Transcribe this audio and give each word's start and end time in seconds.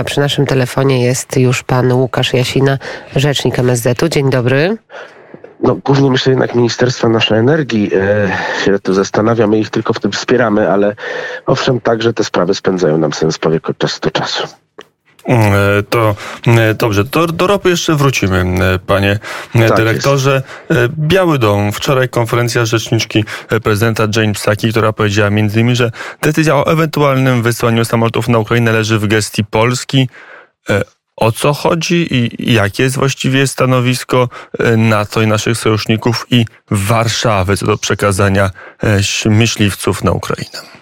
A 0.00 0.04
przy 0.04 0.20
naszym 0.20 0.46
telefonie 0.46 1.04
jest 1.04 1.36
już 1.36 1.62
pan 1.62 1.92
Łukasz 1.92 2.32
Jasina, 2.34 2.78
rzecznik 3.16 3.58
MSZ-u. 3.58 4.08
Dzień 4.08 4.30
dobry. 4.30 4.76
No, 5.62 5.74
głównie 5.84 6.10
myślę 6.10 6.30
jednak 6.30 6.54
Ministerstwa 6.54 7.08
Naszej 7.08 7.38
Energii 7.38 7.90
e, 7.94 8.64
się 8.64 8.78
tu 8.78 8.94
zastanawia, 8.94 9.46
my 9.46 9.58
ich 9.58 9.70
tylko 9.70 9.92
w 9.92 10.00
tym 10.00 10.12
wspieramy, 10.12 10.70
ale 10.70 10.94
owszem, 11.46 11.80
także 11.80 12.12
te 12.12 12.24
sprawy 12.24 12.54
spędzają 12.54 12.98
nam 12.98 13.12
sens 13.12 13.38
powiek 13.38 13.70
od 13.70 13.78
czasu 13.78 14.00
do 14.00 14.10
czasu. 14.10 14.48
Mm, 15.24 15.52
e, 15.52 15.82
To 15.82 16.16
e, 16.46 16.74
dobrze, 16.74 17.04
do, 17.04 17.26
do 17.26 17.46
ropy 17.46 17.70
jeszcze 17.70 17.94
wrócimy, 17.94 18.44
e, 18.74 18.78
panie 18.78 19.18
Tak 19.68 19.76
dyrektorze. 19.76 20.42
E, 20.70 20.74
Biały 20.98 21.38
Dom, 21.38 21.72
wczoraj 21.72 22.08
konferencja 22.08 22.64
rzeczniczki 22.64 23.24
prezydenta 23.62 24.06
Jane 24.16 24.32
Psaki, 24.32 24.70
która 24.70 24.92
powiedziała 24.92 25.30
między 25.30 25.60
innymi, 25.60 25.76
że 25.76 25.90
decyzja 26.22 26.56
o 26.56 26.72
ewentualnym 26.72 27.42
wysłaniu 27.42 27.84
samolotów 27.84 28.28
na 28.28 28.38
Ukrainę 28.38 28.72
leży 28.72 28.98
w 28.98 29.06
gestii 29.06 29.44
Polski. 29.44 30.08
O 31.16 31.32
co 31.32 31.52
chodzi 31.52 32.14
i 32.14 32.52
jakie 32.52 32.82
jest 32.82 32.96
właściwie 32.96 33.46
stanowisko 33.46 34.28
NATO 34.76 35.22
i 35.22 35.26
naszych 35.26 35.58
sojuszników 35.58 36.26
i 36.30 36.44
Warszawy 36.70 37.56
co 37.56 37.66
do 37.66 37.78
przekazania 37.78 38.50
myśliwców 39.26 40.04
na 40.04 40.12
Ukrainę? 40.12 40.79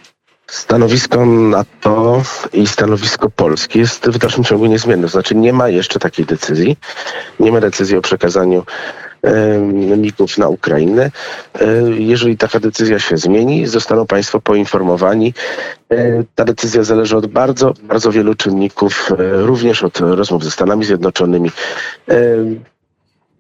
Stanowisko 0.51 1.27
NATO 1.27 2.23
i 2.53 2.67
stanowisko 2.67 3.31
Polski 3.31 3.79
jest 3.79 4.07
w 4.09 4.19
dalszym 4.19 4.45
ciągu 4.45 4.67
niezmienne. 4.67 5.09
Znaczy 5.09 5.35
nie 5.35 5.53
ma 5.53 5.69
jeszcze 5.69 5.99
takiej 5.99 6.27
decyzji. 6.27 6.77
Nie 7.41 7.53
ma 7.53 7.61
decyzji 7.61 7.97
o 7.97 8.03
przekazaniu 8.03 8.65
MIG-ów 9.97 10.39
na 10.39 10.49
Ukrainę. 10.49 11.11
E, 11.61 11.67
Jeżeli 11.99 12.37
taka 12.37 12.61
decyzja 12.61 12.99
się 12.99 13.17
zmieni, 13.17 13.67
zostaną 13.67 14.07
Państwo 14.07 14.41
poinformowani. 14.41 15.35
E, 15.93 16.25
Ta 16.35 16.45
decyzja 16.45 16.83
zależy 16.83 17.17
od 17.17 17.27
bardzo, 17.27 17.75
bardzo 17.83 18.13
wielu 18.13 18.35
czynników, 18.35 19.11
e, 19.13 19.17
również 19.47 19.83
od 19.83 19.99
rozmów 20.01 20.45
ze 20.45 20.51
Stanami 20.51 20.85
Zjednoczonymi. 20.85 21.51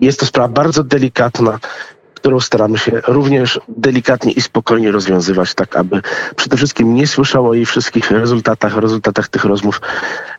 Jest 0.00 0.20
to 0.20 0.26
sprawa 0.26 0.48
bardzo 0.48 0.84
delikatna, 0.84 1.58
którą 2.28 2.40
staramy 2.40 2.78
się 2.78 2.92
również 3.06 3.60
delikatnie 3.68 4.32
i 4.32 4.40
spokojnie 4.40 4.90
rozwiązywać, 4.90 5.54
tak 5.54 5.76
aby 5.76 6.02
przede 6.36 6.56
wszystkim 6.56 6.94
nie 6.94 7.06
słyszał 7.06 7.46
o 7.48 7.54
jej 7.54 7.66
wszystkich 7.66 8.10
rezultatach, 8.10 8.76
rezultatach 8.76 9.28
tych 9.28 9.44
rozmów 9.44 9.80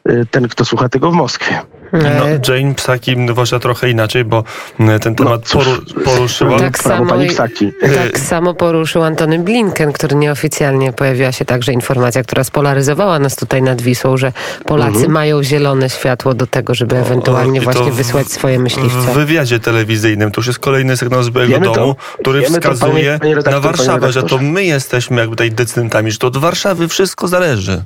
e, 0.03 0.25
ten, 0.25 0.47
kto 0.47 0.65
słucha 0.65 0.89
tego 0.89 1.11
w 1.11 1.13
Moskwie. 1.13 1.59
No, 1.93 1.99
E, 2.29 2.39
Jane 2.47 2.75
Psaki 2.75 3.15
uważa 3.31 3.59
trochę 3.59 3.89
inaczej, 3.89 4.25
bo 4.25 4.43
e, 4.79 4.99
ten 4.99 5.15
temat 5.15 5.41
cóż, 5.45 5.65
poru, 5.65 6.03
poruszyła. 6.05 6.59
tak 6.59 6.77
samo, 6.77 7.05
pani 7.05 7.27
Psaki. 7.27 7.71
tak 7.95 8.19
samo 8.19 8.53
poruszył 8.53 9.03
Antony 9.03 9.39
Blinken, 9.39 9.93
który 9.93 10.15
nieoficjalnie 10.15 10.93
pojawiła 10.93 11.31
się 11.31 11.45
także 11.45 11.73
informacja, 11.73 12.23
która 12.23 12.43
spolaryzowała 12.43 13.19
nas 13.19 13.35
tutaj 13.35 13.61
nad 13.61 13.81
Wisłą, 13.81 14.17
że 14.17 14.31
Polacy 14.65 14.91
Mhm. 14.95 15.11
mają 15.11 15.43
zielone 15.43 15.89
światło 15.89 16.33
do 16.33 16.47
tego, 16.47 16.75
żeby 16.75 16.97
ewentualnie 16.97 17.61
właśnie 17.61 17.91
w- 17.91 17.95
wysłać 17.95 18.27
swoje 18.31 18.57
W 18.59 18.61
myśliwce. 18.61 19.13
wywiadzie 19.13 19.59
telewizyjnym 19.59 20.31
to 20.31 20.39
już 20.41 20.47
jest 20.47 20.59
kolejny 20.59 20.97
sygnał 20.97 21.23
z 21.23 21.29
Białego 21.29 21.59
to. 21.65 21.73
Domu, 21.75 21.95
który 22.19 22.41
wskazuje 22.41 22.93
panie- 22.93 23.19
panie 23.19 23.35
redaktor, 23.35 23.53
na 23.63 23.69
Warszawę, 23.69 24.11
że 24.11 24.23
to 24.23 24.37
my 24.37 24.65
jesteśmy 24.65 25.17
jakby 25.21 25.35
tutaj 25.35 25.51
decydentami, 25.51 26.11
że 26.11 26.17
to 26.17 26.27
od 26.27 26.37
Warszawy 26.37 26.87
wszystko 26.87 27.27
zależy. 27.27 27.83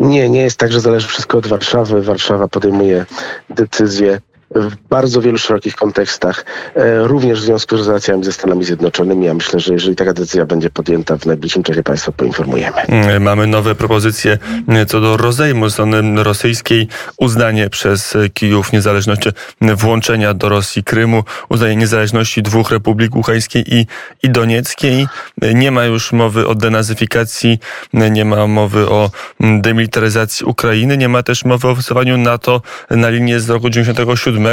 Nie, 0.00 0.28
nie 0.28 0.40
jest 0.40 0.58
tak, 0.58 0.72
że 0.72 0.80
zależy 0.80 1.08
wszystko 1.08 1.38
od 1.38 1.46
Warszawy. 1.46 2.02
Warszawa 2.02 2.48
podejmuje 2.48 3.06
decyzje 3.50 4.20
w 4.54 4.76
bardzo 4.90 5.20
wielu 5.20 5.38
szerokich 5.38 5.76
kontekstach, 5.76 6.44
e, 6.74 7.08
również 7.08 7.40
w 7.40 7.44
związku 7.44 7.76
z 7.76 7.86
relacjami 7.86 8.24
ze 8.24 8.32
Stanami 8.32 8.64
Zjednoczonymi. 8.64 9.26
Ja 9.26 9.34
myślę, 9.34 9.60
że 9.60 9.72
jeżeli 9.72 9.96
taka 9.96 10.12
decyzja 10.12 10.46
będzie 10.46 10.70
podjęta 10.70 11.18
w 11.18 11.26
najbliższym 11.26 11.62
czasie, 11.62 11.82
Państwa 11.82 12.12
poinformujemy. 12.12 12.80
Mm, 12.80 13.22
Mamy 13.22 13.46
nowe 13.46 13.74
propozycje 13.74 14.38
mm, 14.68 14.86
co 14.86 15.00
do 15.00 15.16
rozejmu 15.16 15.70
strony 15.70 16.24
rosyjskiej, 16.24 16.88
uznanie 17.16 17.70
przez 17.70 18.16
Kijów 18.34 18.72
niezależności, 18.72 19.30
mm, 19.60 19.76
włączenia 19.76 20.34
do 20.34 20.48
Rosji 20.48 20.84
Krymu, 20.84 21.24
uznanie 21.48 21.76
niezależności 21.76 22.42
dwóch 22.42 22.70
republik 22.70 23.16
Łuchańskiej 23.16 23.74
i, 23.74 23.86
i 24.22 24.30
Donieckiej. 24.30 25.06
Nie 25.54 25.70
ma 25.70 25.84
już 25.84 26.12
mowy 26.12 26.48
o 26.48 26.54
denazyfikacji, 26.54 27.58
nie 27.92 28.24
ma 28.24 28.46
mowy 28.46 28.88
o 28.88 29.10
demilitaryzacji 29.40 30.46
Ukrainy, 30.46 30.96
nie 30.96 31.08
ma 31.08 31.22
też 31.22 31.44
mowy 31.44 31.68
o 31.68 31.74
wstawaniu 31.74 32.18
NATO 32.18 32.62
na 32.90 33.08
linię 33.08 33.40
z 33.40 33.50
roku 33.50 33.70
97. 33.70 34.43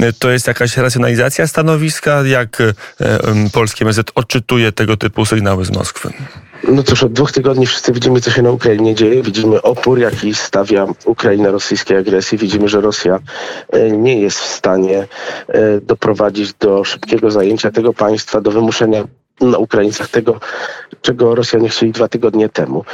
E, 0.00 0.12
To 0.12 0.30
jest 0.30 0.46
jakaś 0.46 0.76
racjonalizacja 0.76 1.46
stanowiska, 1.46 2.22
jak 2.26 2.60
e, 2.60 2.74
polskie 3.52 3.84
MSZ 3.84 4.10
odczytuje 4.14 4.72
tego 4.72 4.96
typu 4.96 5.26
sygnały 5.26 5.64
z 5.64 5.70
Moskwy. 5.70 6.12
No 6.68 6.82
cóż, 6.82 7.02
od 7.02 7.12
dwóch 7.12 7.32
tygodni 7.32 7.66
wszyscy 7.66 7.92
widzimy, 7.92 8.20
co 8.20 8.30
się 8.30 8.42
na 8.42 8.50
Ukrainie 8.50 8.94
dzieje. 8.94 9.22
Widzimy 9.22 9.62
opór, 9.62 9.98
jaki 9.98 10.34
stawia 10.34 10.86
Ukraina 11.04 11.50
rosyjskiej 11.50 11.96
agresji. 11.96 12.38
Widzimy, 12.38 12.68
że 12.68 12.80
Rosja 12.80 13.18
e, 13.70 13.90
nie 13.90 14.20
jest 14.20 14.38
w 14.38 14.46
stanie 14.46 15.06
doprowadzić 15.82 16.54
do 16.54 16.84
szybkiego 16.84 17.30
zajęcia 17.30 17.70
tego 17.70 17.92
państwa, 17.92 18.40
do 18.40 18.50
wymuszenia 18.50 19.04
na 19.40 19.58
Ukraińcach 19.58 20.08
tego, 20.08 20.40
czego 21.02 21.34
Rosjanie 21.34 21.68
chcieli 21.68 21.92
dwa 21.92 22.08
tygodnie 22.08 22.48
temu. 22.48 22.84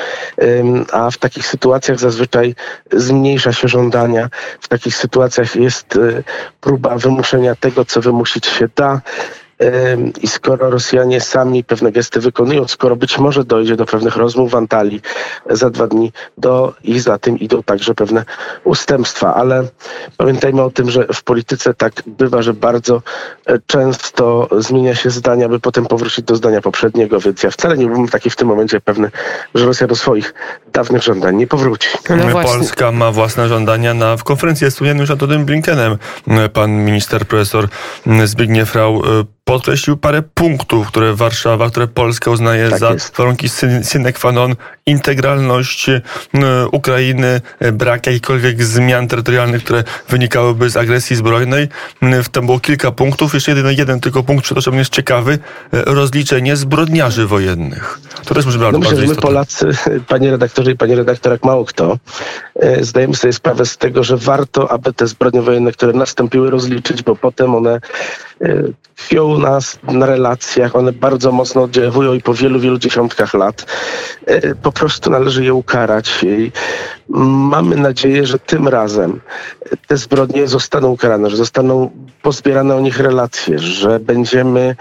A 0.92 1.10
w 1.10 1.18
takich 1.18 1.46
sytuacjach 1.46 1.98
zazwyczaj 1.98 2.54
zmniejsza 2.92 3.52
się 3.52 3.68
żądania. 3.68 4.28
W 4.60 4.68
takich 4.68 4.96
sytuacjach 4.96 5.56
jest 5.56 5.96
e, 5.96 6.22
próba 6.60 6.98
wymuszenia 6.98 7.54
tego, 7.54 7.84
co 7.84 8.00
wymusić 8.00 8.46
się 8.46 8.68
da. 8.76 9.00
I 10.22 10.28
skoro 10.28 10.70
Rosjanie 10.70 11.20
sami 11.20 11.64
pewne 11.64 11.92
gesty 11.92 12.20
wykonują, 12.20 12.68
skoro 12.68 12.96
być 12.96 13.18
może 13.18 13.44
dojdzie 13.44 13.76
do 13.76 13.86
pewnych 13.86 14.16
rozmów 14.16 14.50
w 14.50 14.54
Antalii 14.54 15.00
za 15.50 15.70
dwa 15.70 15.86
dni, 15.86 16.12
do 16.38 16.74
i 16.84 17.00
za 17.00 17.18
tym 17.18 17.38
idą 17.38 17.62
także 17.62 17.94
pewne 17.94 18.24
ustępstwa. 18.64 19.34
Ale 19.34 19.64
pamiętajmy 20.16 20.62
o 20.62 20.70
tym, 20.70 20.90
że 20.90 21.06
w 21.14 21.22
polityce 21.22 21.74
tak 21.74 21.92
bywa, 22.06 22.42
że 22.42 22.54
bardzo 22.54 23.02
e, 23.46 23.58
często 23.66 24.48
zmienia 24.58 24.94
się 24.94 25.10
zdania, 25.10 25.48
by 25.48 25.60
potem 25.60 25.86
powrócić 25.86 26.24
do 26.24 26.36
zdania 26.36 26.60
poprzedniego, 26.60 27.20
więc 27.20 27.42
ja 27.42 27.50
wcale 27.50 27.78
nie 27.78 27.86
byłbym 27.86 28.08
taki 28.08 28.30
w 28.30 28.36
tym 28.36 28.48
momencie 28.48 28.80
pewny, 28.80 29.10
że 29.54 29.66
Rosja 29.66 29.86
do 29.86 29.96
swoich 29.96 30.34
dawnych 30.72 31.02
żądań 31.02 31.36
nie 31.36 31.46
powróci. 31.46 31.88
No 32.10 32.28
właśnie. 32.28 32.58
Polska 32.58 32.92
ma 32.92 33.12
własne 33.12 33.48
żądania 33.48 33.94
na 33.94 34.16
w 34.16 34.24
konferencji 34.24 34.70
wspomnianym 34.70 35.00
już 35.00 35.10
Antonym 35.10 35.44
Blinkenem. 35.44 35.98
Pan 36.52 36.84
minister 36.84 37.26
profesor 37.26 37.68
Zbigniew 38.24 38.74
Rau 38.74 39.20
y, 39.20 39.24
podkreślił 39.52 39.96
parę 39.96 40.22
punktów, 40.34 40.88
które 40.88 41.14
Warszawa, 41.14 41.70
które 41.70 41.86
Polska 41.88 42.30
uznaje 42.30 42.70
Tak 42.70 42.78
za 42.80 42.90
jest. 42.92 43.16
warunki 43.16 43.48
sine 43.92 44.12
qua 44.12 44.32
non, 44.32 44.54
integralność 44.86 45.88
y, 45.88 46.02
Ukrainy, 46.72 47.40
y, 47.62 47.72
brak 47.72 48.06
jakichkolwiek 48.06 48.64
zmian 48.64 49.08
terytorialnych, 49.08 49.64
które 49.64 49.84
wynikałyby 50.08 50.70
z 50.70 50.76
agresji 50.76 51.16
zbrojnej. 51.16 51.68
Y, 52.02 52.30
Tam 52.32 52.46
było 52.46 52.60
kilka 52.60 52.90
punktów, 52.90 53.34
jeszcze 53.34 53.50
jeden, 53.54 53.72
jeden 53.78 54.00
tylko 54.00 54.22
punkt, 54.22 54.44
przepraszam, 54.44 54.74
jest 54.74 54.90
ciekawy, 54.90 55.32
y, 55.32 55.38
rozliczenie 55.86 56.56
zbrodniarzy 56.56 57.26
wojennych. 57.26 57.98
To 58.24 58.34
też 58.34 58.44
może 58.44 58.58
No 58.58 58.64
bardzo 58.64 58.78
myślę, 58.78 58.96
że 58.96 59.02
my 59.02 59.06
istotne. 59.06 59.22
Polacy, 59.28 59.66
panie 60.08 60.30
redaktorze 60.30 60.72
i 60.72 60.76
panie 60.76 60.96
redaktor, 60.96 61.32
jak 61.32 61.44
mało 61.44 61.64
kto, 61.64 61.98
e, 62.54 62.84
zdajemy 62.84 63.14
sobie 63.14 63.32
sprawę 63.32 63.66
z 63.66 63.76
tego, 63.76 64.04
że 64.04 64.16
warto, 64.16 64.70
aby 64.70 64.92
te 64.92 65.06
zbrodnie 65.06 65.42
wojenne, 65.42 65.72
które 65.72 65.92
nastąpiły, 65.92 66.50
rozliczyć, 66.50 67.02
bo 67.02 67.16
potem 67.16 67.54
one 67.54 67.74
e, 67.74 67.80
tkwią 68.96 69.38
nas 69.38 69.78
na 69.82 70.06
relacjach, 70.06 70.76
one 70.76 70.92
bardzo 70.92 71.32
mocno 71.32 71.62
oddziaływują 71.62 72.14
i 72.14 72.20
po 72.20 72.34
wielu, 72.34 72.60
wielu 72.60 72.78
dziesiątkach 72.78 73.34
lat 73.34 73.66
e, 74.26 74.54
po 74.54 74.72
prostu 74.72 75.10
należy 75.10 75.44
je 75.44 75.54
ukarać. 75.54 76.22
I 76.22 76.52
mamy 77.08 77.76
nadzieję, 77.76 78.26
że 78.26 78.38
tym 78.38 78.68
razem 78.68 79.20
te 79.86 79.96
zbrodnie 79.96 80.48
zostaną 80.48 80.88
ukarane, 80.88 81.30
że 81.30 81.36
zostaną 81.36 81.90
pozbierane 82.22 82.74
o 82.74 82.80
nich 82.80 83.00
relacje, 83.00 83.58
że 83.58 84.00
będziemy 84.00 84.76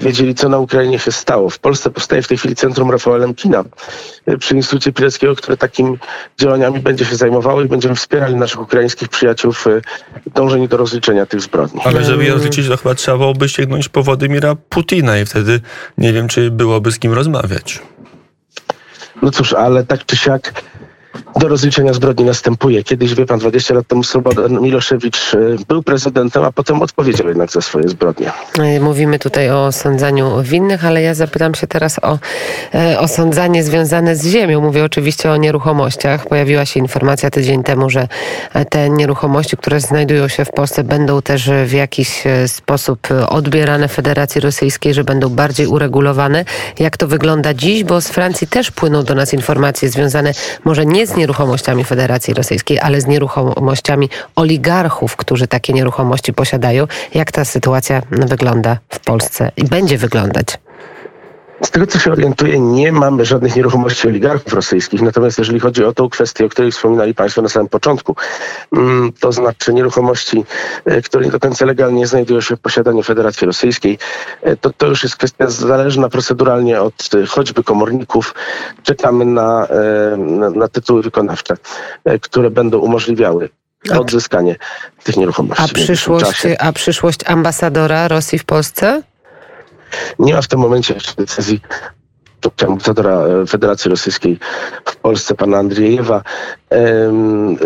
wiedzieli, 0.00 0.34
co 0.34 0.48
na 0.48 0.58
Ukrainie 0.58 0.98
się 0.98 1.12
stało. 1.12 1.50
W 1.50 1.58
Polsce 1.58 1.90
powstaje 1.90 2.22
w 2.22 2.28
tej 2.28 2.38
chwili 2.38 2.56
Centrum 2.56 2.90
Rafała 2.90 3.16
Lemkina 3.16 3.64
y, 4.28 4.38
przy 4.38 4.56
Instytucie 4.56 4.92
Pileckiego, 4.92 5.36
które 5.36 5.56
takimi 5.56 5.98
działaniami 6.40 6.80
będzie 6.80 7.04
się 7.04 7.16
zajmowało 7.16 7.62
i 7.62 7.68
będziemy 7.68 7.94
wspierali 7.94 8.34
naszych 8.34 8.60
ukraińskich 8.60 9.08
przyjaciół 9.08 9.52
w 9.52 9.66
y, 9.66 9.82
dążeniu 10.34 10.68
do 10.68 10.76
rozliczenia 10.76 11.26
tych 11.26 11.40
zbrodni. 11.40 11.80
Ale 11.84 12.04
żeby 12.04 12.24
je 12.24 12.32
rozliczyć, 12.32 12.68
to 12.68 12.76
chyba 12.76 12.94
trzeba 12.94 13.18
byłoby 13.18 13.48
sięgnąć 13.48 13.88
po 13.88 14.02
Władimira 14.02 14.54
Putina 14.54 15.18
i 15.18 15.24
wtedy 15.24 15.60
nie 15.98 16.12
wiem, 16.12 16.28
czy 16.28 16.50
byłoby 16.50 16.92
z 16.92 16.98
kim 16.98 17.12
rozmawiać. 17.12 17.82
No 19.22 19.30
cóż, 19.30 19.52
ale 19.52 19.84
tak 19.84 20.06
czy 20.06 20.16
siak 20.16 20.62
do 21.36 21.48
rozliczenia 21.48 21.92
zbrodni 21.92 22.24
następuje. 22.24 22.82
Kiedyś, 22.84 23.14
wie 23.14 23.26
pan, 23.26 23.38
20 23.38 23.74
lat 23.74 23.86
temu 23.86 24.04
Slobodan 24.04 24.60
Miloszewicz 24.60 25.34
y, 25.34 25.56
był 25.68 25.82
prezydentem, 25.82 26.44
a 26.44 26.52
potem 26.52 26.82
odpowiedział 26.82 27.28
jednak 27.28 27.50
za 27.50 27.60
swoje 27.60 27.88
zbrodnie. 27.88 28.32
E, 28.58 28.80
Mówimy 28.80 29.18
tutaj 29.18 29.50
o 29.50 29.66
osądzaniu 29.66 30.42
winnych, 30.42 30.84
ale 30.84 31.02
ja 31.02 31.14
zapytam 31.14 31.54
się 31.54 31.66
teraz 31.66 31.98
o 32.02 32.18
e, 32.74 33.00
osądzanie 33.00 33.64
związane 33.64 34.16
z 34.16 34.26
ziemią. 34.26 34.60
Mówię 34.60 34.84
oczywiście 34.84 35.30
o 35.30 35.36
nieruchomościach. 35.36 36.28
Pojawiła 36.28 36.64
się 36.66 36.80
informacja 36.80 37.30
tydzień 37.30 37.62
temu, 37.62 37.90
że 37.90 38.08
e, 38.54 38.64
te 38.64 38.90
nieruchomości, 38.90 39.56
które 39.56 39.80
znajdują 39.80 40.28
się 40.28 40.44
w 40.44 40.50
Polsce, 40.50 40.84
będą 40.84 41.22
też 41.22 41.48
e, 41.48 41.66
w 41.66 41.72
jakiś 41.72 42.26
e, 42.26 42.48
sposób 42.48 43.10
e, 43.10 43.28
odbierane 43.28 43.88
Federacji 43.88 44.40
Rosyjskiej, 44.40 44.94
że 44.94 45.04
będą 45.04 45.28
bardziej 45.28 45.66
uregulowane. 45.66 46.44
Jak 46.78 46.96
to 46.96 47.06
wygląda 47.08 47.54
dziś? 47.54 47.84
Bo 47.84 48.00
z 48.00 48.08
Francji 48.08 48.46
też 48.46 48.70
płyną 48.70 49.04
do 49.04 49.14
nas 49.14 49.32
informacje 49.34 49.88
związane 49.88 50.32
może 50.64 50.86
nie 50.86 51.06
z 51.06 51.16
nieruchomościami 51.22 51.84
Federacji 51.84 52.34
Rosyjskiej, 52.34 52.78
ale 52.80 53.00
z 53.00 53.06
nieruchomościami 53.06 54.08
oligarchów, 54.36 55.16
którzy 55.16 55.46
takie 55.46 55.72
nieruchomości 55.72 56.32
posiadają. 56.32 56.86
Jak 57.14 57.32
ta 57.32 57.44
sytuacja 57.44 58.02
wygląda 58.10 58.78
w 58.88 58.98
Polsce 58.98 59.50
i 59.56 59.64
będzie 59.64 59.98
wyglądać? 59.98 60.46
Z 61.64 61.70
tego 61.70 61.86
co 61.86 61.98
się 61.98 62.12
orientuję, 62.12 62.60
nie 62.60 62.92
mamy 62.92 63.24
żadnych 63.24 63.56
nieruchomości 63.56 64.08
oligarchów 64.08 64.52
rosyjskich. 64.52 65.02
Natomiast 65.02 65.38
jeżeli 65.38 65.60
chodzi 65.60 65.84
o 65.84 65.92
tą 65.92 66.08
kwestię, 66.08 66.46
o 66.46 66.48
której 66.48 66.72
wspominali 66.72 67.14
Państwo 67.14 67.42
na 67.42 67.48
samym 67.48 67.68
początku, 67.68 68.16
mm, 68.72 69.12
to 69.20 69.32
znaczy 69.32 69.72
nieruchomości, 69.72 70.44
e, 70.84 71.02
które 71.02 71.24
nie 71.24 71.30
do 71.30 71.40
końca 71.40 71.64
legalnie 71.64 72.06
znajdują 72.06 72.40
się 72.40 72.56
w 72.56 72.60
posiadaniu 72.60 73.02
Federacji 73.02 73.46
Rosyjskiej, 73.46 73.98
e, 74.42 74.56
to, 74.56 74.70
to 74.70 74.86
już 74.86 75.02
jest 75.02 75.16
kwestia 75.16 75.50
zależna 75.50 76.08
proceduralnie 76.08 76.80
od 76.80 77.10
e, 77.14 77.26
choćby 77.26 77.64
komorników. 77.64 78.34
Czekamy 78.82 79.24
na, 79.24 79.68
na, 80.16 80.50
na 80.50 80.68
tytuły 80.68 81.02
wykonawcze, 81.02 81.56
które 82.20 82.50
będą 82.50 82.78
umożliwiały 82.78 83.48
odzyskanie 83.98 84.56
tych 85.04 85.16
nieruchomości. 85.16 85.64
A 85.64 85.68
przyszłość, 85.68 86.42
a 86.58 86.72
przyszłość 86.72 87.20
ambasadora 87.26 88.08
Rosji 88.08 88.38
w 88.38 88.44
Polsce? 88.44 89.02
Nie 90.18 90.34
ma 90.34 90.42
w 90.42 90.48
tym 90.48 90.60
momencie 90.60 90.94
jeszcze 90.94 91.14
decyzji 91.16 91.60
ambasadora 92.66 93.10
e, 93.10 93.46
Federacji 93.46 93.90
Rosyjskiej 93.90 94.38
w 94.84 94.96
Polsce, 94.96 95.34
pana 95.34 95.58
Andrzejewa. 95.58 96.22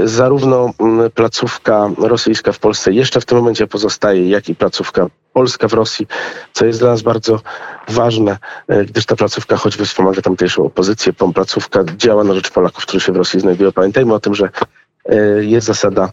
Zarówno 0.04 0.70
placówka 1.14 1.90
rosyjska 1.98 2.52
w 2.52 2.58
Polsce 2.58 2.92
jeszcze 2.92 3.20
w 3.20 3.24
tym 3.24 3.38
momencie 3.38 3.66
pozostaje, 3.66 4.28
jak 4.28 4.48
i 4.48 4.54
placówka 4.54 5.06
polska 5.32 5.68
w 5.68 5.72
Rosji, 5.72 6.06
co 6.52 6.66
jest 6.66 6.78
dla 6.78 6.90
nas 6.90 7.02
bardzo 7.02 7.40
ważne, 7.88 8.38
e, 8.68 8.84
gdyż 8.84 9.06
ta 9.06 9.16
placówka 9.16 9.56
choćby 9.56 9.84
wspomaga 9.84 10.22
tamtejszą 10.22 10.64
opozycję, 10.64 11.12
placówka 11.12 11.84
działa 11.96 12.24
na 12.24 12.34
rzecz 12.34 12.50
Polaków, 12.50 12.86
którzy 12.86 13.06
się 13.06 13.12
w 13.12 13.16
Rosji 13.16 13.40
znajdują. 13.40 13.72
Pamiętajmy 13.72 14.14
o 14.14 14.20
tym, 14.20 14.34
że 14.34 14.50
e, 15.04 15.16
jest 15.44 15.66
zasada 15.66 16.10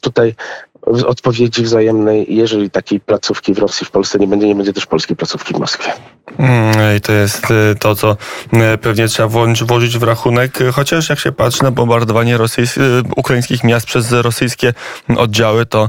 tutaj 0.00 0.34
odpowiedzi 0.82 1.62
wzajemnej. 1.62 2.26
Jeżeli 2.28 2.70
takiej 2.70 3.00
placówki 3.00 3.54
w 3.54 3.58
Rosji, 3.58 3.86
w 3.86 3.90
Polsce 3.90 4.18
nie 4.18 4.26
będzie, 4.26 4.46
nie 4.46 4.54
będzie 4.54 4.72
też 4.72 4.86
polskiej 4.86 5.16
placówki 5.16 5.54
w 5.54 5.58
Moskwie. 5.58 5.92
Mm, 6.38 6.96
I 6.96 7.00
to 7.00 7.12
jest 7.12 7.50
y, 7.50 7.74
to, 7.80 7.94
co 7.94 8.16
y, 8.74 8.78
pewnie 8.78 9.08
trzeba 9.08 9.28
włożyć 9.66 9.98
w 9.98 10.02
rachunek, 10.02 10.58
chociaż 10.72 11.08
jak 11.08 11.18
się 11.18 11.32
patrzy 11.32 11.62
na 11.62 11.70
bombardowanie 11.70 12.38
rosyjs- 12.38 12.80
y, 12.80 13.02
ukraińskich 13.16 13.64
miast 13.64 13.86
przez 13.86 14.12
rosyjskie 14.12 14.74
oddziały, 15.16 15.66
to 15.66 15.88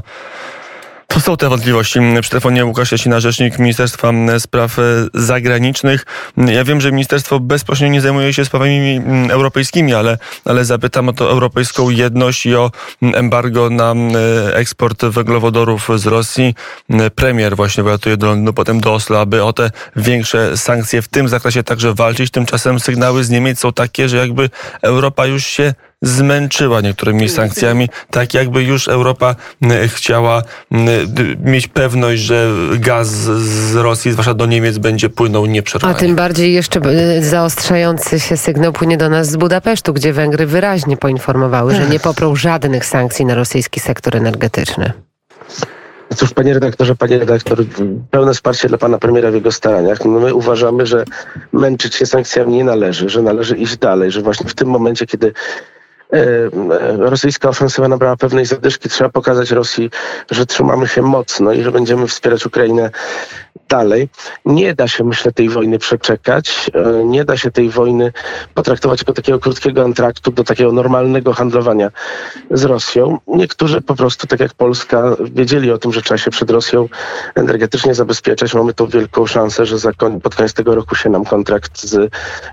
to 1.14 1.20
są 1.20 1.36
te 1.36 1.48
wątpliwości. 1.48 2.00
Przy 2.20 2.30
telefonie 2.30 2.64
Łukasz 2.64 2.92
Jasina, 2.92 3.20
rzecznik 3.20 3.58
Ministerstwa 3.58 4.12
Spraw 4.38 4.78
e, 4.78 4.82
Zagranicznych. 5.14 6.06
Ja 6.36 6.64
wiem, 6.64 6.80
że 6.80 6.92
ministerstwo 6.92 7.40
bezpośrednio 7.40 7.92
nie 7.92 8.00
zajmuje 8.00 8.34
się 8.34 8.44
sprawami 8.44 9.00
europejskimi, 9.30 9.94
ale, 9.94 10.18
ale 10.44 10.64
zapytam 10.64 11.08
o 11.08 11.12
to 11.12 11.30
europejską 11.30 11.90
jedność 11.90 12.46
i 12.46 12.56
o 12.56 12.70
embargo 13.02 13.70
na 13.70 13.94
eksport 14.54 15.04
węglowodorów 15.04 15.88
z 15.96 16.06
Rosji. 16.06 16.54
Premier 17.14 17.56
właśnie 17.56 17.82
wylatuje 17.82 18.16
do 18.16 18.26
Londynu, 18.26 18.52
potem 18.52 18.80
do 18.80 18.94
Oslo, 18.94 19.20
aby 19.20 19.44
o 19.44 19.52
te 19.52 19.70
większe 19.96 20.56
sankcje 20.56 21.02
w 21.02 21.08
tym 21.08 21.28
zakresie 21.28 21.62
także 21.62 21.94
walczyć. 21.94 22.30
Tymczasem 22.30 22.80
sygnały 22.80 23.24
z 23.24 23.30
Niemiec 23.30 23.58
są 23.58 23.72
takie, 23.72 24.08
że 24.08 24.16
jakby 24.16 24.50
Europa 24.82 25.26
już 25.26 25.46
się 25.46 25.74
zmęczyła 26.02 26.80
niektórymi 26.80 27.28
sankcjami, 27.28 27.88
tak 28.10 28.34
jakby 28.34 28.62
już 28.62 28.88
Europa 28.88 29.36
chciała 29.86 30.42
mieć 31.44 31.68
pewność, 31.68 32.22
że 32.22 32.50
gaz 32.78 33.08
z 33.08 33.74
Rosji, 33.74 34.12
zwłaszcza 34.12 34.34
do 34.34 34.46
Niemiec, 34.46 34.78
będzie 34.78 35.08
płynął 35.08 35.46
nieprzerwanie. 35.46 35.94
A 35.94 35.98
tym 35.98 36.16
bardziej 36.16 36.52
jeszcze 36.52 36.80
zaostrzający 37.20 38.20
się 38.20 38.36
sygnał 38.36 38.72
płynie 38.72 38.96
do 38.96 39.08
nas 39.08 39.30
z 39.30 39.36
Budapesztu, 39.36 39.92
gdzie 39.92 40.12
Węgry 40.12 40.46
wyraźnie 40.46 40.96
poinformowały, 40.96 41.74
że 41.74 41.86
nie 41.86 42.00
poprą 42.00 42.36
żadnych 42.36 42.86
sankcji 42.86 43.24
na 43.24 43.34
rosyjski 43.34 43.80
sektor 43.80 44.16
energetyczny. 44.16 44.92
Cóż, 46.16 46.34
panie 46.34 46.54
redaktorze, 46.54 46.94
panie 46.94 47.18
redaktor, 47.18 47.58
pełne 48.10 48.34
wsparcie 48.34 48.68
dla 48.68 48.78
pana 48.78 48.98
premiera 48.98 49.30
w 49.30 49.34
jego 49.34 49.52
staraniach. 49.52 50.04
My 50.04 50.34
uważamy, 50.34 50.86
że 50.86 51.04
męczyć 51.52 51.94
się 51.94 52.06
sankcjami 52.06 52.54
nie 52.54 52.64
należy, 52.64 53.08
że 53.08 53.22
należy 53.22 53.56
iść 53.56 53.76
dalej, 53.76 54.10
że 54.10 54.22
właśnie 54.22 54.50
w 54.50 54.54
tym 54.54 54.68
momencie, 54.68 55.06
kiedy 55.06 55.32
rosyjska 56.98 57.48
ofensywa 57.48 57.88
nabrała 57.88 58.16
pewnej 58.16 58.46
zadyszki. 58.46 58.88
Trzeba 58.88 59.10
pokazać 59.10 59.50
Rosji, 59.50 59.90
że 60.30 60.46
trzymamy 60.46 60.88
się 60.88 61.02
mocno 61.02 61.52
i 61.52 61.62
że 61.62 61.72
będziemy 61.72 62.06
wspierać 62.06 62.46
Ukrainę 62.46 62.90
dalej. 63.68 64.08
Nie 64.44 64.74
da 64.74 64.88
się, 64.88 65.04
myślę, 65.04 65.32
tej 65.32 65.48
wojny 65.48 65.78
przeczekać. 65.78 66.70
E, 66.74 67.04
nie 67.04 67.24
da 67.24 67.36
się 67.36 67.50
tej 67.50 67.70
wojny 67.70 68.12
potraktować 68.54 69.00
jako 69.00 69.12
takiego 69.12 69.38
krótkiego 69.38 69.84
antraktu 69.84 70.30
do 70.32 70.44
takiego 70.44 70.72
normalnego 70.72 71.32
handlowania 71.32 71.90
z 72.50 72.64
Rosją. 72.64 73.18
Niektórzy 73.26 73.80
po 73.80 73.94
prostu, 73.94 74.26
tak 74.26 74.40
jak 74.40 74.54
Polska, 74.54 75.16
wiedzieli 75.20 75.72
o 75.72 75.78
tym, 75.78 75.92
że 75.92 76.02
trzeba 76.02 76.18
się 76.18 76.30
przed 76.30 76.50
Rosją 76.50 76.88
energetycznie 77.34 77.94
zabezpieczać. 77.94 78.54
Mamy 78.54 78.74
tą 78.74 78.86
wielką 78.86 79.26
szansę, 79.26 79.66
że 79.66 79.76
pod 80.22 80.34
koniec 80.34 80.54
tego 80.54 80.74
roku 80.74 80.94
się 80.94 81.10
nam 81.10 81.24
kontrakt 81.24 81.80
z 81.80 82.10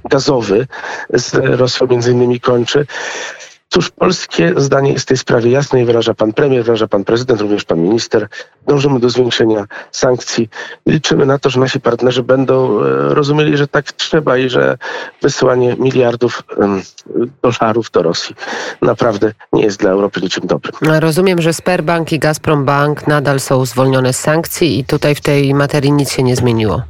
gazowy 0.09 0.67
z 1.13 1.33
Rosją 1.33 1.87
między 1.87 2.11
innymi 2.11 2.39
kończy. 2.39 2.85
Cóż, 3.69 3.89
polskie 3.89 4.53
zdanie 4.57 4.93
jest 4.93 5.05
w 5.05 5.07
tej 5.07 5.17
sprawie 5.17 5.51
jasne 5.51 5.81
i 5.81 5.85
wyraża 5.85 6.13
pan 6.13 6.33
premier, 6.33 6.63
wyraża 6.63 6.87
pan 6.87 7.03
prezydent, 7.03 7.41
również 7.41 7.63
pan 7.63 7.79
minister. 7.79 8.27
Dążymy 8.67 8.99
do 8.99 9.09
zwiększenia 9.09 9.65
sankcji. 9.91 10.49
Liczymy 10.85 11.25
na 11.25 11.39
to, 11.39 11.49
że 11.49 11.59
nasi 11.59 11.79
partnerzy 11.79 12.23
będą 12.23 12.79
e, 12.79 13.13
rozumieli, 13.13 13.57
że 13.57 13.67
tak 13.67 13.91
trzeba 13.91 14.37
i 14.37 14.49
że 14.49 14.77
wysyłanie 15.21 15.75
miliardów 15.79 16.43
dolarów 17.41 17.91
do 17.91 18.03
Rosji 18.03 18.35
naprawdę 18.81 19.31
nie 19.53 19.63
jest 19.63 19.79
dla 19.79 19.91
Europy 19.91 20.21
niczym 20.21 20.47
dobrym. 20.47 20.73
Rozumiem, 20.99 21.41
że 21.41 21.53
Sperbank 21.53 22.13
i 22.13 22.19
Gazprombank 22.19 23.07
nadal 23.07 23.39
są 23.39 23.65
zwolnione 23.65 24.13
z 24.13 24.19
sankcji 24.19 24.79
i 24.79 24.85
tutaj 24.85 25.15
w 25.15 25.21
tej 25.21 25.53
materii 25.53 25.91
nic 25.91 26.11
się 26.11 26.23
nie 26.23 26.35
zmieniło. 26.35 26.81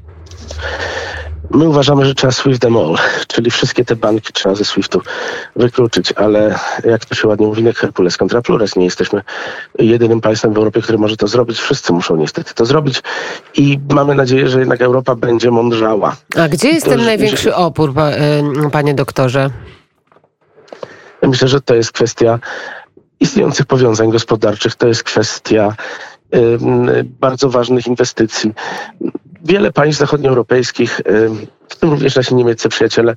My 1.52 1.70
uważamy, 1.70 2.06
że 2.06 2.16
trzeba 2.16 2.32
SWIFT 2.32 2.62
them 2.62 2.78
all, 2.78 2.96
czyli 3.34 3.52
wszystkie 3.52 3.86
te 3.86 3.96
banki 3.96 4.34
trzeba 4.34 4.56
ze 4.56 4.66
SWIFTu 4.66 5.02
wykluczyć, 5.56 6.12
ale 6.12 6.60
jak 6.86 7.06
to 7.06 7.16
się 7.16 7.28
ładnie 7.28 7.48
mówi, 7.48 7.64
nie 7.64 7.74
Herkules 7.74 8.18
contra 8.18 8.42
plures. 8.42 8.76
Nie 8.76 8.86
jesteśmy 8.86 9.22
jedynym 9.80 10.22
państwem 10.22 10.54
w 10.54 10.58
Europie, 10.58 10.82
które 10.82 10.98
może 10.98 11.18
to 11.18 11.28
zrobić. 11.28 11.60
Wszyscy 11.60 11.94
muszą 11.94 12.16
niestety 12.16 12.54
to 12.54 12.66
zrobić 12.66 13.02
i 13.56 13.80
mamy 13.90 14.16
nadzieję, 14.16 14.50
że 14.50 14.60
jednak 14.60 14.82
Europa 14.82 15.16
będzie 15.16 15.52
mądrzała. 15.52 16.16
A 16.38 16.48
gdzie 16.48 16.70
jest 16.70 16.86
to, 16.86 16.92
ten 16.92 17.06
największy 17.06 17.56
opór, 17.56 17.94
panie 18.72 18.94
doktorze? 18.94 19.50
Myślę, 21.22 21.48
że 21.48 21.62
to 21.62 21.76
jest 21.76 21.92
kwestia 21.92 22.40
istniejących 23.20 23.66
powiązań 23.66 24.12
gospodarczych, 24.12 24.76
to 24.76 24.88
jest 24.88 25.04
kwestia 25.04 25.76
bardzo 27.04 27.50
ważnych 27.50 27.88
inwestycji 27.88 28.54
wiele 29.44 29.72
państw 29.72 30.00
zachodnioeuropejskich, 30.00 31.02
w 31.70 31.76
tym 31.76 31.90
również 31.90 32.16
nasi 32.16 32.36
niemieccy 32.36 32.70
przyjaciele, 32.70 33.16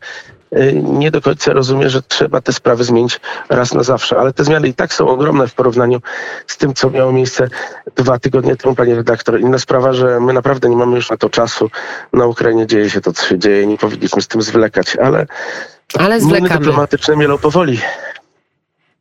nie 0.75 1.11
do 1.11 1.21
końca 1.21 1.53
rozumie, 1.53 1.91
że 1.91 2.03
trzeba 2.03 2.41
te 2.41 2.53
sprawy 2.53 2.85
zmienić 2.85 3.21
raz 3.49 3.75
na 3.75 3.83
zawsze. 3.83 4.19
Ale 4.19 4.33
te 4.33 4.45
zmiany 4.45 4.69
i 4.69 4.75
tak 4.75 4.95
są 4.95 5.09
ogromne 5.09 5.49
w 5.49 5.55
porównaniu 5.55 6.01
z 6.47 6.57
tym, 6.57 6.75
co 6.75 6.91
miało 6.91 7.13
miejsce 7.13 7.49
dwa 7.97 8.19
tygodnie 8.19 8.57
temu, 8.57 8.75
panie 8.75 8.95
redaktor. 8.95 9.41
Inna 9.41 9.59
sprawa, 9.59 9.93
że 9.93 10.21
my 10.21 10.33
naprawdę 10.33 10.69
nie 10.69 10.77
mamy 10.77 10.97
już 10.97 11.11
na 11.11 11.17
to 11.17 11.31
czasu. 11.31 11.71
Na 12.13 12.27
Ukrainie 12.27 12.67
dzieje 12.67 12.91
się 12.91 13.01
to, 13.01 13.13
co 13.13 13.27
się 13.27 13.39
dzieje. 13.39 13.67
Nie 13.67 13.79
powinniśmy 13.79 14.23
z 14.23 14.29
tym 14.29 14.43
zwlekać, 14.43 14.97
ale, 14.97 15.27
ale 15.99 16.21
zwlekamy. 16.21 16.59
dyplomatyczne 16.59 17.17
mielą 17.17 17.39
powoli. 17.39 17.81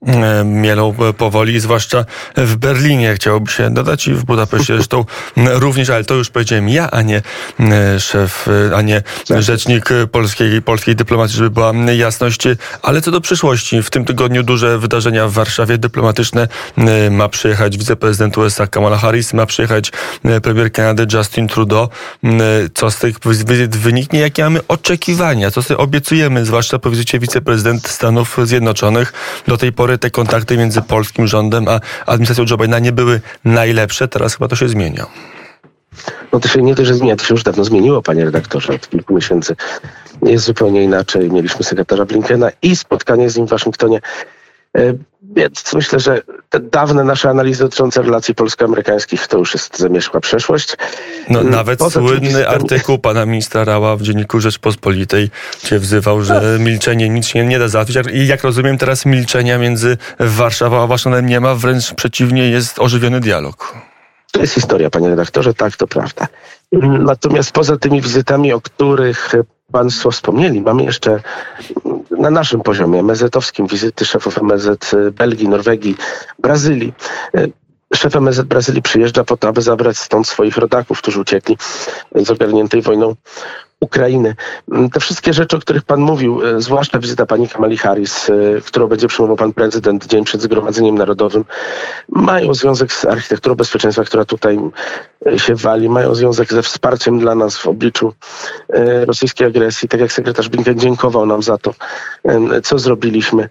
E, 0.07 0.43
mielą 0.43 0.95
powoli, 1.17 1.59
zwłaszcza 1.59 2.05
w 2.37 2.55
Berlinie 2.55 3.15
chciałoby 3.15 3.51
się 3.51 3.73
dodać 3.73 4.07
i 4.07 4.13
w 4.13 4.23
Budapeszcie 4.23 4.75
zresztą 4.75 5.05
również, 5.65 5.89
ale 5.89 6.03
to 6.03 6.15
już 6.15 6.29
powiedziałem 6.29 6.69
ja, 6.69 6.91
a 6.91 7.01
nie 7.01 7.21
e, 7.59 7.99
szef, 7.99 8.47
e, 8.71 8.75
a 8.75 8.81
nie 8.81 9.03
rzecznik 9.29 9.89
polskiej, 10.11 10.61
polskiej 10.61 10.95
dyplomacji, 10.95 11.37
żeby 11.37 11.49
była 11.49 11.73
jasność. 11.95 12.41
Ale 12.81 13.01
co 13.01 13.11
do 13.11 13.21
przyszłości, 13.21 13.83
w 13.83 13.89
tym 13.89 14.05
tygodniu 14.05 14.43
duże 14.43 14.79
wydarzenia 14.79 15.27
w 15.27 15.31
Warszawie 15.31 15.77
dyplomatyczne. 15.77 16.47
Ma 17.11 17.29
przyjechać 17.29 17.77
wiceprezydent 17.77 18.37
USA 18.37 18.67
Kamala 18.67 18.97
Harris, 18.97 19.33
ma 19.33 19.45
przyjechać 19.45 19.91
premier 20.43 20.71
Kanady 20.71 21.07
Justin 21.13 21.47
Trudeau. 21.47 21.89
Co 22.73 22.91
z 22.91 22.97
tych 22.97 23.15
wizyt 23.45 23.75
wyniknie? 23.75 24.19
Jakie 24.19 24.43
mamy 24.43 24.59
oczekiwania? 24.67 25.51
Co 25.51 25.63
sobie 25.63 25.77
obiecujemy, 25.77 26.45
zwłaszcza 26.45 26.79
po 26.79 26.89
wizycie 26.89 27.19
wiceprezydent 27.19 27.87
Stanów 27.87 28.37
Zjednoczonych 28.43 29.13
do 29.47 29.57
tej 29.57 29.71
pory 29.71 29.90
pory 29.91 29.97
te 29.97 30.09
kontakty 30.11 30.57
między 30.57 30.81
polskim 30.81 31.27
rządem 31.27 31.67
a 31.67 31.79
administracją 32.05 32.45
Joe 32.49 32.57
Bidena 32.57 32.79
nie 32.79 32.91
były 32.91 33.21
najlepsze. 33.45 34.07
Teraz 34.07 34.35
chyba 34.35 34.47
to 34.47 34.55
się 34.55 34.69
zmienia. 34.69 35.05
No 36.33 36.39
to 36.39 36.47
się 36.47 36.61
nie 36.61 36.75
to, 36.75 36.85
że 36.85 36.93
zmienia, 36.93 37.15
to 37.15 37.25
się 37.25 37.33
już 37.33 37.43
dawno 37.43 37.63
zmieniło, 37.63 38.01
panie 38.01 38.25
redaktorze. 38.25 38.73
Od 38.73 38.89
kilku 38.89 39.13
miesięcy 39.15 39.55
jest 40.21 40.45
zupełnie 40.45 40.83
inaczej. 40.83 41.31
Mieliśmy 41.31 41.63
sekretarza 41.63 42.05
Blinkena 42.05 42.49
i 42.61 42.75
spotkanie 42.75 43.29
z 43.29 43.37
nim 43.37 43.47
w 43.47 43.49
Waszyngtonie. 43.49 43.99
E, 44.77 44.93
więc 45.35 45.73
myślę, 45.73 45.99
że 45.99 46.21
te 46.49 46.59
dawne 46.59 47.03
nasze 47.03 47.29
analizy 47.29 47.63
dotyczące 47.63 48.01
relacji 48.01 48.35
polsko-amerykańskich 48.35 49.27
to 49.27 49.37
już 49.37 49.53
jest 49.53 49.77
zamierzchła 49.77 50.19
przeszłość. 50.19 50.77
No, 51.29 51.39
mm, 51.39 51.51
nawet 51.51 51.79
Poza 51.79 51.99
słynny 51.99 52.19
wizytami... 52.19 52.45
artykuł 52.45 52.99
pana 52.99 53.25
ministra 53.25 53.63
Rała 53.63 53.95
w 53.95 54.01
Dzienniku 54.01 54.39
Rzeczpospolitej, 54.39 55.29
gdzie 55.63 55.79
wzywał, 55.79 56.21
że 56.21 56.55
no. 56.59 56.65
milczenie 56.65 57.09
nic 57.09 57.27
się 57.27 57.45
nie 57.45 57.59
da 57.59 57.67
załatwić. 57.67 57.97
I 58.13 58.27
jak 58.27 58.43
rozumiem 58.43 58.77
teraz 58.77 59.05
milczenia 59.05 59.57
między 59.57 59.97
Warszawą 60.19 60.83
a 60.83 60.87
Waszyngtonem 60.87 61.25
nie 61.25 61.39
ma, 61.39 61.55
wręcz 61.55 61.93
przeciwnie, 61.93 62.49
jest 62.49 62.79
ożywiony 62.79 63.19
dialog. 63.19 63.75
To 64.31 64.41
jest 64.41 64.53
historia, 64.53 64.89
panie 64.89 65.09
redaktorze, 65.09 65.53
tak, 65.53 65.77
to 65.77 65.87
prawda. 65.87 66.27
Natomiast 66.99 67.51
poza 67.51 67.77
tymi 67.77 68.01
wizytami, 68.01 68.53
o 68.53 68.61
których 68.61 69.31
Państwo 69.71 70.11
wspomnieli, 70.11 70.61
mamy 70.61 70.83
jeszcze 70.83 71.19
na 72.21 72.29
naszym 72.29 72.61
poziomie 72.61 73.03
MZ-owskim 73.03 73.67
wizyty 73.67 74.05
szefów 74.05 74.41
MZ 74.41 74.95
Belgii, 75.11 75.49
Norwegii, 75.49 75.95
Brazylii. 76.39 76.93
Szef 77.93 78.15
MZ 78.15 78.41
Brazylii 78.41 78.81
przyjeżdża 78.81 79.23
po 79.23 79.37
to, 79.37 79.47
aby 79.47 79.61
zabrać 79.61 79.97
stąd 79.97 80.27
swoich 80.27 80.57
rodaków, 80.57 81.01
którzy 81.01 81.19
uciekli 81.19 81.57
z 82.15 82.29
ogarniętej 82.29 82.81
wojną 82.81 83.15
Ukrainy. 83.81 84.35
Mm, 84.71 84.89
te 84.89 84.99
wszystkie 84.99 85.33
rzeczy, 85.33 85.57
o 85.57 85.59
których 85.59 85.83
Pan 85.83 85.99
mówił, 85.99 86.45
e, 86.45 86.61
zwłaszcza 86.61 86.99
wizyta 86.99 87.25
pani 87.25 87.47
Kamali 87.47 87.77
Harris, 87.77 88.29
e, 88.29 88.33
którą 88.61 88.87
będzie 88.87 89.07
przyjmował 89.07 89.37
Pan 89.37 89.53
Prezydent 89.53 90.07
dzień 90.07 90.23
przed 90.23 90.41
Zgromadzeniem 90.41 90.97
Narodowym, 90.97 91.45
mają 92.09 92.53
związek 92.53 92.93
z 92.93 93.05
architekturą 93.05 93.55
bezpieczeństwa, 93.55 94.03
która 94.03 94.25
tutaj 94.25 94.59
e, 95.27 95.39
się 95.39 95.55
wali, 95.55 95.89
mają 95.89 96.15
związek 96.15 96.53
ze 96.53 96.63
wsparciem 96.63 97.19
dla 97.19 97.35
nas 97.35 97.57
w 97.57 97.67
obliczu 97.67 98.13
rosyjskiej 99.05 99.47
agresji. 99.47 99.89
Tak 99.89 99.99
jak 99.99 100.11
sekretarz 100.11 100.49
Blinken 100.49 100.79
dziękował 100.79 101.25
nam 101.25 101.43
za 101.43 101.57
to, 101.57 101.73
co 102.63 102.79
zrobiliśmy. 102.79 103.49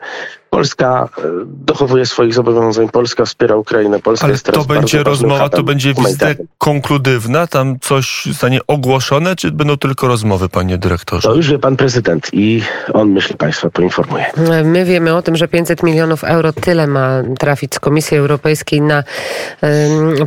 Polska 0.51 1.09
dochowuje 1.47 2.07
swoich 2.07 2.35
zobowiązań, 2.35 2.89
Polska 2.89 3.25
wspiera 3.25 3.57
Ukrainę. 3.57 4.01
Polska 4.01 4.25
Ale 4.25 4.33
jest 4.33 4.45
teraz 4.45 4.67
to 4.67 4.75
będzie 4.75 5.03
rozmowa, 5.03 5.49
to 5.49 5.63
będzie 5.63 5.95
wizyta 5.95 6.27
konkludywna, 6.59 7.47
tam 7.47 7.79
coś 7.81 8.23
zostanie 8.27 8.61
ogłoszone, 8.67 9.37
czy 9.37 9.51
będą 9.51 9.77
tylko 9.77 10.09
rozmowy? 10.09 10.49
panie 10.49 10.79
dyrektorze? 10.79 11.29
To 11.29 11.35
już 11.35 11.51
wie 11.51 11.59
pan 11.59 11.77
prezydent 11.77 12.29
i 12.33 12.63
on, 12.93 13.09
myśli 13.09 13.37
państwa, 13.37 13.71
poinformuje. 13.71 14.25
My 14.65 14.85
wiemy 14.85 15.15
o 15.15 15.23
tym, 15.23 15.37
że 15.37 15.49
500 15.49 15.83
milionów 15.83 16.25
euro 16.25 16.53
tyle 16.53 16.87
ma 16.87 17.23
trafić 17.39 17.75
z 17.75 17.81
Komisji 17.81 18.17
Europejskiej 18.17 18.81
na 18.81 19.05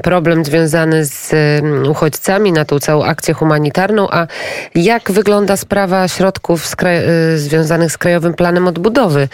problem 0.04 0.46
związany 0.46 1.06
z 1.06 1.32
uchodźcami, 1.90 2.52
na 2.52 2.66
tą 2.66 2.80
całą 2.80 3.06
akcję 3.06 3.34
humanitarną. 3.34 4.08
A 4.12 4.28
jak 4.76 5.12
wygląda 5.12 5.58
sprawa 5.58 6.08
środków 6.08 6.68
z 6.68 6.76
y, 6.84 7.40
związanych 7.40 7.92
z 7.92 7.98
Krajowym 7.98 8.34
Planem 8.34 8.68
Odbudowy? 8.68 9.28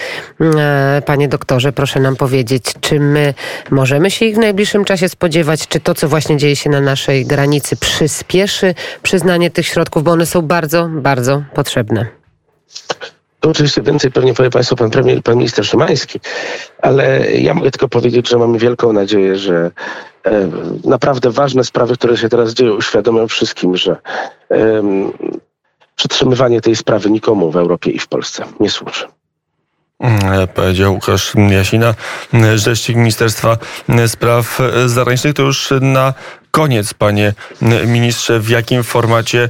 Panie 1.05 1.27
doktorze, 1.27 1.71
proszę 1.71 1.99
nam 1.99 2.15
powiedzieć, 2.15 2.63
czy 2.81 2.99
my 2.99 3.33
możemy 3.71 4.11
się 4.11 4.25
ich 4.25 4.35
w 4.35 4.39
najbliższym 4.39 4.85
czasie 4.85 5.09
spodziewać? 5.09 5.67
Czy 5.67 5.79
to, 5.79 5.95
co 5.95 6.07
właśnie 6.07 6.37
dzieje 6.37 6.55
się 6.55 6.69
na 6.69 6.81
naszej 6.81 7.25
granicy, 7.25 7.75
przyspieszy 7.75 8.75
przyznanie 9.03 9.51
tych 9.51 9.67
środków, 9.67 10.03
bo 10.03 10.11
one 10.11 10.25
są 10.25 10.41
bardzo, 10.41 10.89
bardzo 10.91 11.43
potrzebne. 11.53 12.05
To 13.39 13.49
oczywiście 13.49 13.81
więcej 13.81 14.11
pewnie 14.11 14.33
powie 14.33 14.49
Państwu 14.49 14.75
pan 14.75 14.89
premier 14.89 15.23
pan 15.23 15.37
minister 15.37 15.65
Szymański, 15.65 16.19
ale 16.81 17.31
ja 17.31 17.53
mogę 17.53 17.71
tylko 17.71 17.89
powiedzieć, 17.89 18.29
że 18.29 18.37
mamy 18.37 18.59
wielką 18.59 18.93
nadzieję, 18.93 19.35
że 19.35 19.71
e, 20.25 20.49
naprawdę 20.83 21.31
ważne 21.31 21.63
sprawy, 21.63 21.93
które 21.93 22.17
się 22.17 22.29
teraz 22.29 22.53
dzieją, 22.53 22.75
uświadomią 22.75 23.27
wszystkim, 23.27 23.77
że 23.77 23.97
e, 24.51 24.81
przytrzymywanie 25.95 26.61
tej 26.61 26.75
sprawy 26.75 27.09
nikomu 27.09 27.51
w 27.51 27.55
Europie 27.55 27.91
i 27.91 27.99
w 27.99 28.07
Polsce 28.07 28.45
nie 28.59 28.69
służy. 28.69 29.05
Mm, 29.99 30.47
powiedział 30.47 30.93
Łukasz 30.93 31.33
Jasina, 31.49 31.95
rzecznik 32.55 32.97
Ministerstwa 32.97 33.57
Spraw 34.07 34.59
Zagranicznych. 34.85 35.33
To 35.33 35.43
już 35.43 35.73
na 35.81 36.13
koniec, 36.51 36.93
panie 36.93 37.33
ministrze, 37.85 38.39
w 38.39 38.49
jakim 38.49 38.83
formacie 38.83 39.49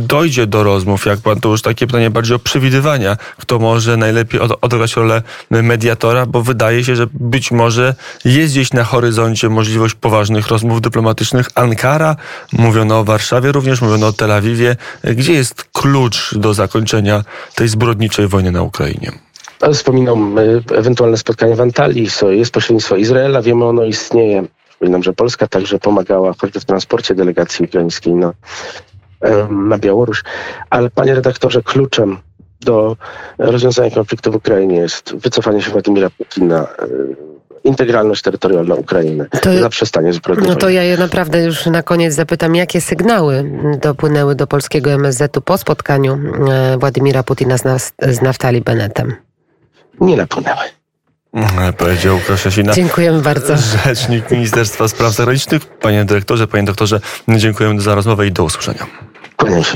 dojdzie 0.00 0.46
do 0.46 0.62
rozmów? 0.62 1.06
Jak 1.06 1.20
pan 1.20 1.40
to 1.40 1.48
już 1.48 1.62
takie 1.62 1.86
pytanie 1.86 2.10
bardziej 2.10 2.36
o 2.36 2.38
przewidywania, 2.38 3.16
kto 3.38 3.58
może 3.58 3.96
najlepiej 3.96 4.40
odegrać 4.40 4.96
rolę 4.96 5.22
mediatora, 5.50 6.26
bo 6.26 6.42
wydaje 6.42 6.84
się, 6.84 6.96
że 6.96 7.06
być 7.12 7.50
może 7.50 7.94
jest 8.24 8.52
gdzieś 8.52 8.72
na 8.72 8.84
horyzoncie 8.84 9.48
możliwość 9.48 9.94
poważnych 9.94 10.48
rozmów 10.48 10.80
dyplomatycznych. 10.80 11.48
Ankara, 11.54 12.16
mówiono 12.52 12.98
o 12.98 13.04
Warszawie 13.04 13.52
również, 13.52 13.80
mówiono 13.80 14.06
o 14.06 14.12
Tel 14.12 14.32
Awiwie. 14.32 14.76
Gdzie 15.04 15.32
jest 15.32 15.64
klucz 15.72 16.34
do 16.34 16.54
zakończenia 16.54 17.24
tej 17.54 17.68
zbrodniczej 17.68 18.28
wojny 18.28 18.52
na 18.52 18.62
Ukrainie? 18.62 19.27
Wspominał 19.72 20.16
ewentualne 20.74 21.16
spotkanie 21.16 21.54
w 21.54 21.60
Antalii, 21.60 22.08
jest 22.30 22.52
pośrednictwo 22.52 22.96
Izraela, 22.96 23.42
wiemy 23.42 23.64
ono 23.64 23.84
istnieje. 23.84 24.44
Przypominam, 24.68 25.02
że 25.02 25.12
Polska 25.12 25.46
także 25.46 25.78
pomagała 25.78 26.32
choćby 26.38 26.60
w 26.60 26.64
transporcie 26.64 27.14
delegacji 27.14 27.64
ukraińskiej 27.64 28.14
na, 28.14 28.32
na 29.50 29.78
Białoruś. 29.78 30.22
Ale 30.70 30.90
panie 30.90 31.14
redaktorze, 31.14 31.62
kluczem 31.62 32.18
do 32.60 32.96
rozwiązania 33.38 33.90
konfliktu 33.90 34.32
w 34.32 34.34
Ukrainie 34.34 34.76
jest 34.76 35.14
wycofanie 35.16 35.62
się 35.62 35.70
Władimira 35.70 36.10
Putina, 36.10 36.62
e, 36.62 36.86
integralność 37.64 38.22
terytorialna 38.22 38.74
Ukrainy, 38.74 39.26
to, 39.42 39.58
zaprzestanie 39.58 40.12
zbrodni. 40.12 40.48
No 40.48 40.56
to 40.56 40.68
ja 40.68 40.82
je 40.82 40.96
naprawdę 40.96 41.44
już 41.44 41.66
na 41.66 41.82
koniec 41.82 42.14
zapytam, 42.14 42.56
jakie 42.56 42.80
sygnały 42.80 43.50
dopłynęły 43.82 44.34
do 44.34 44.46
polskiego 44.46 44.90
MSZ-u 44.90 45.40
po 45.40 45.58
spotkaniu 45.58 46.18
e, 46.50 46.78
Władimira 46.78 47.22
Putina 47.22 47.58
z, 47.58 47.92
z 48.00 48.22
Naftali 48.22 48.60
Benetem? 48.60 49.27
Nie 50.00 50.16
napłynęły. 50.16 50.64
Mhm, 51.34 51.72
powiedział 51.72 52.14
Łukasz 52.14 52.44
Jasina. 52.44 52.72
Dziękujemy 52.72 53.22
bardzo. 53.22 53.54
Rzecznik 53.84 54.30
Ministerstwa 54.30 54.88
Spraw 54.88 55.12
Zagranicznych. 55.12 55.66
Panie 55.66 56.04
dyrektorze, 56.04 56.46
panie 56.46 56.64
doktorze, 56.64 57.00
dziękujemy 57.28 57.80
za 57.80 57.94
rozmowę 57.94 58.26
i 58.26 58.32
do 58.32 58.44
usłyszenia. 58.44 58.86
Się. 59.46 59.62